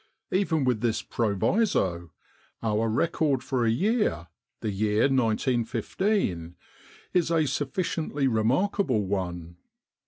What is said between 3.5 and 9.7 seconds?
a year, the year 1915, is a sufficiently remarkable one.